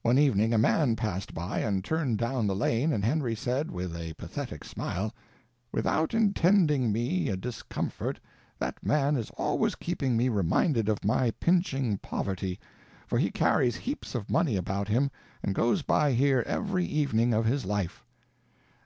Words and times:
One 0.00 0.16
evening 0.16 0.54
a 0.54 0.58
man 0.58 0.96
passed 0.96 1.34
by 1.34 1.58
and 1.58 1.84
turned 1.84 2.16
down 2.16 2.46
the 2.46 2.56
lane, 2.56 2.94
and 2.94 3.04
Henry 3.04 3.34
said, 3.34 3.70
with 3.70 3.94
a 3.94 4.14
pathetic 4.14 4.64
smile, 4.64 5.12
"Without 5.70 6.14
intending 6.14 6.90
me 6.90 7.28
a 7.28 7.36
discomfort, 7.36 8.18
that 8.58 8.82
man 8.82 9.16
is 9.16 9.28
always 9.36 9.74
keeping 9.74 10.16
me 10.16 10.30
reminded 10.30 10.88
of 10.88 11.04
my 11.04 11.30
pinching 11.32 11.98
poverty, 11.98 12.58
for 13.06 13.18
he 13.18 13.30
carries 13.30 13.76
heaps 13.76 14.14
of 14.14 14.30
money 14.30 14.56
about 14.56 14.88
him, 14.88 15.10
and 15.42 15.54
goes 15.54 15.82
by 15.82 16.12
here 16.14 16.42
every 16.46 16.86
evening 16.86 17.34
of 17.34 17.44
his 17.44 17.66
life." 17.66 18.02